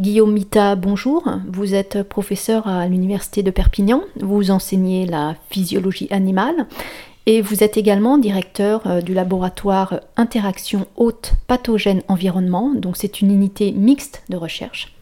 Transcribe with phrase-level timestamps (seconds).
[0.00, 1.30] Guillaume Mita, bonjour.
[1.46, 4.00] Vous êtes professeur à l'Université de Perpignan.
[4.18, 6.66] Vous enseignez la physiologie animale
[7.26, 12.72] et vous êtes également directeur euh, du laboratoire Interaction haute pathogène environnement.
[12.74, 14.94] Donc c'est une unité mixte de recherche.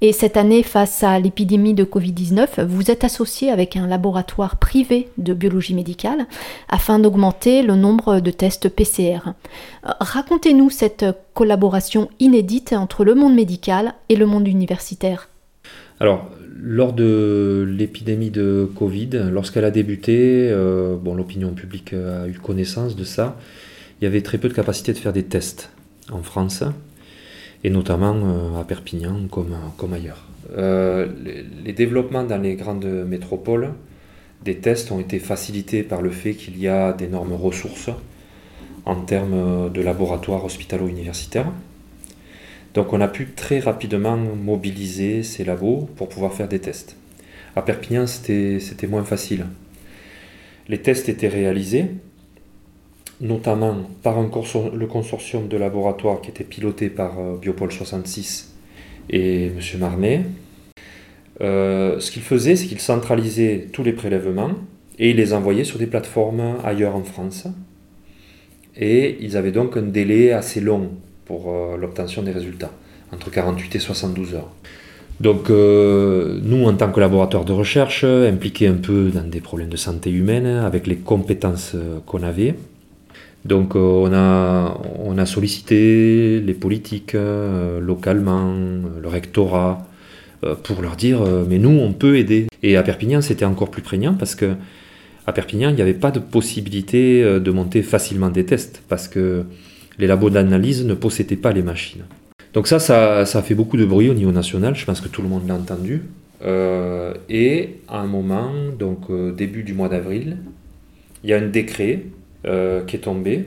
[0.00, 5.08] Et cette année, face à l'épidémie de Covid-19, vous êtes associé avec un laboratoire privé
[5.18, 6.26] de biologie médicale
[6.68, 9.32] afin d'augmenter le nombre de tests PCR.
[9.82, 11.04] Racontez-nous cette
[11.34, 15.28] collaboration inédite entre le monde médical et le monde universitaire.
[15.98, 22.94] Alors, lors de l'épidémie de Covid, lorsqu'elle a débuté, euh, l'opinion publique a eu connaissance
[22.94, 23.36] de ça.
[24.00, 25.70] Il y avait très peu de capacité de faire des tests
[26.12, 26.62] en France
[27.64, 30.24] et notamment euh, à Perpignan comme, comme ailleurs.
[30.56, 31.06] Euh,
[31.64, 33.72] les, développements dans les grandes métropoles
[34.44, 37.90] des tests ont été facilités par le fait qu'il y a d'énormes ressources
[38.84, 41.52] en termes de laboratoires hospitalo-universitaires.
[42.74, 46.96] Donc on a pu très rapidement mobiliser ces labos pour pouvoir faire des tests.
[47.56, 49.46] À Perpignan, c'était moins facile.
[50.68, 51.86] Les tests étaient réalisés,
[53.20, 58.54] notamment par le consortium de laboratoires qui était piloté par euh, Biopol 66
[59.10, 59.60] et M.
[59.78, 60.22] Marnet.
[61.40, 64.52] Euh, ce qu'il faisait, c'est qu'il centralisait tous les prélèvements
[64.98, 67.46] et il les envoyait sur des plateformes ailleurs en France.
[68.76, 70.90] Et ils avaient donc un délai assez long
[71.24, 72.70] pour euh, l'obtention des résultats,
[73.12, 74.50] entre 48 et 72 heures.
[75.20, 79.76] Donc nous, en tant que laboratoire de recherche, impliqués un peu dans des problèmes de
[79.76, 81.74] santé humaine, avec les compétences
[82.06, 82.54] qu'on avait,
[83.48, 88.54] donc euh, on, a, sollicité les politiques euh, localement,
[89.02, 89.86] le rectorat,
[90.44, 92.46] euh, pour leur dire mais nous on peut aider.
[92.62, 94.54] Et à Perpignan c'était encore plus prégnant parce que
[95.26, 99.44] à Perpignan il n'y avait pas de possibilité de monter facilement des tests parce que
[99.98, 102.04] les labos d'analyse ne possédaient pas les machines.
[102.54, 105.28] Donc ça, ça, fait beaucoup de bruit au niveau national, je pense que tout le
[105.28, 106.02] monde l'a entendu.
[107.28, 110.38] et à un moment, donc début du mois d'avril,
[111.24, 112.04] il y a un décret
[112.46, 113.46] euh, qui est tombé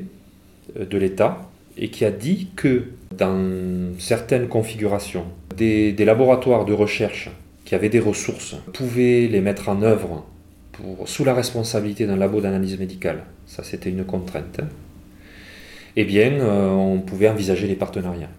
[0.77, 2.83] euh, de l'État et qui a dit que
[3.17, 5.23] dans certaines configurations,
[5.55, 7.29] des, laboratoires de recherche
[7.63, 10.25] qui avaient des ressources pouvaient les mettre en œuvre
[11.05, 13.23] sous la responsabilité d'un labo d'analyse médicale.
[13.45, 14.59] Ça, c'était une contrainte.
[15.95, 18.29] Eh bien, euh, on pouvait envisager les partenariats.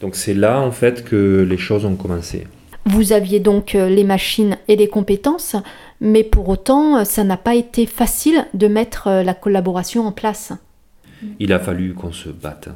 [0.00, 2.46] Donc c'est là, en fait, que les choses ont commencé.
[2.86, 5.56] Vous aviez donc les machines et les compétences,
[6.00, 10.52] mais pour autant, ça n'a pas été facile de mettre euh, la collaboration en place.
[11.38, 12.70] Il a fallu qu'on se batte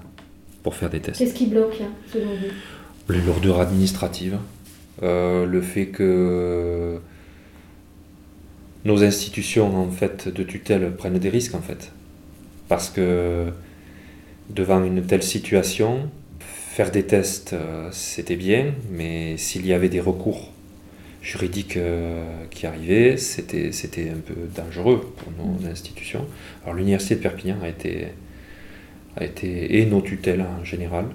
[0.62, 1.18] pour faire des tests.
[1.18, 1.80] Qu'est-ce qui bloque,
[2.12, 3.12] selon vous?
[3.12, 4.38] Les lourdeurs administratives,
[5.02, 6.98] euh, le fait que
[8.84, 11.92] nos institutions en fait de tutelle prennent des risques en fait,
[12.68, 13.46] parce que
[14.50, 16.10] devant une telle situation,
[16.40, 20.53] faire des tests euh, c'était bien, mais s'il y avait des recours
[21.24, 25.70] juridique euh, qui arrivait, c'était, c'était un peu dangereux pour nos mm.
[25.70, 26.26] institutions.
[26.62, 28.08] Alors l'université de Perpignan a été,
[29.16, 31.06] a été, et nos tutelles en général,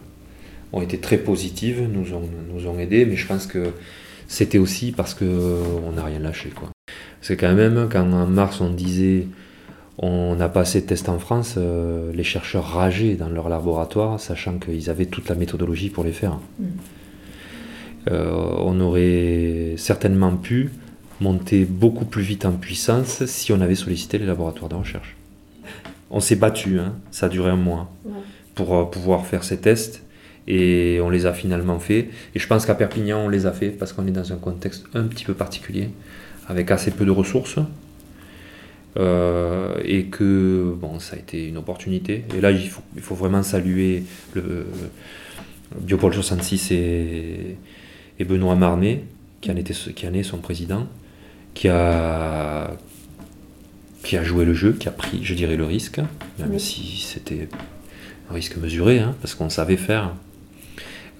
[0.73, 3.71] ont été très positives, nous ont, nous ont aidés, mais je pense que
[4.27, 6.49] c'était aussi parce qu'on n'a rien lâché.
[6.49, 6.69] Quoi.
[7.21, 9.27] C'est quand même, quand en mars on disait
[10.01, 14.19] on n'a pas assez de tests en France, euh, les chercheurs rageaient dans leur laboratoire,
[14.19, 16.39] sachant qu'ils avaient toute la méthodologie pour les faire.
[16.57, 16.65] Mm.
[18.09, 20.71] Euh, on aurait certainement pu
[21.21, 25.15] monter beaucoup plus vite en puissance si on avait sollicité les laboratoires de recherche.
[26.09, 26.95] On s'est battu, hein.
[27.11, 27.91] ça a duré un mois,
[28.55, 30.03] pour euh, pouvoir faire ces tests
[30.47, 32.09] et on les a finalement fait.
[32.33, 34.85] Et je pense qu'à Perpignan, on les a fait parce qu'on est dans un contexte
[34.95, 35.89] un petit peu particulier,
[36.47, 37.59] avec assez peu de ressources.
[38.97, 42.25] Euh, et que bon, ça a été une opportunité.
[42.35, 44.03] Et là, il faut, il faut vraiment saluer
[44.33, 44.65] le,
[45.79, 47.55] Biopol 66 et,
[48.19, 49.03] et Benoît Marnet,
[49.41, 50.88] qui en, était, qui en est son président,
[51.53, 52.72] qui a,
[54.03, 56.00] qui a joué le jeu, qui a pris, je dirais, le risque,
[56.38, 57.47] même si c'était
[58.30, 60.13] un risque mesuré, hein, parce qu'on savait faire,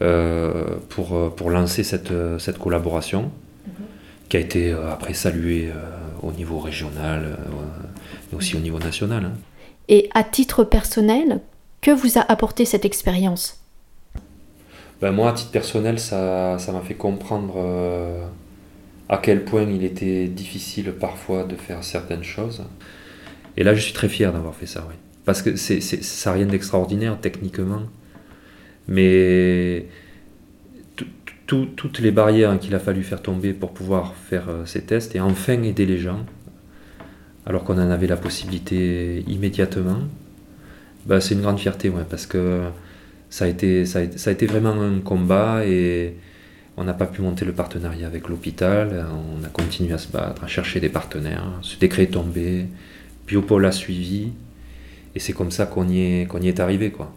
[0.02, 3.31] euh, pour, pour lancer cette, cette collaboration,
[4.30, 5.80] qui a été euh, après saluée euh,
[6.22, 7.38] au niveau régional,
[8.31, 9.25] mais aussi au niveau national.
[9.25, 9.34] Hein.
[9.88, 11.42] Et à titre personnel,
[11.81, 13.58] que vous a apporté cette expérience?
[15.01, 18.25] Ben moi, à titre personnel, ça, m'a fait comprendre euh,
[19.07, 22.63] à quel point il était difficile parfois de faire certaines choses.
[23.56, 24.96] Et là, je suis très fier d'avoir fait ça, oui.
[25.25, 27.84] Parce que ça n'a rien d'extraordinaire techniquement,
[28.88, 29.86] mais
[31.45, 35.19] toutes les barrières qu'il a fallu faire tomber pour pouvoir faire euh, ces tests et
[35.19, 36.25] enfin aider les gens,
[37.48, 40.00] alors qu'on en avait la possibilité immédiatement,
[41.07, 42.69] ben, c'est une grande fierté, ouais, parce que
[43.30, 46.16] ça a été, ça a, été vraiment un combat et
[46.78, 50.44] On n'a pas pu monter le partenariat avec l'hôpital, on a continué à se battre,
[50.44, 51.60] à chercher des partenaires.
[51.62, 52.68] Ce décret est tombé,
[53.28, 54.31] Biopol a suivi,
[55.14, 56.92] et c'est comme ça qu'on y est, qu'on y est arrivé.
[56.92, 57.12] Quoi.